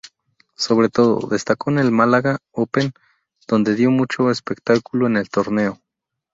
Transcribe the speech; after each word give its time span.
Sobre 0.55 0.89
todo, 0.89 1.27
destacó 1.29 1.69
en 1.69 1.77
el 1.77 1.91
Málaga 1.91 2.39
Open 2.53 2.91
donde 3.47 3.75
dio 3.75 3.91
mucho 3.91 4.31
espectáculo 4.31 5.05
en 5.05 5.17
el 5.17 5.29
torneo. 5.29 5.79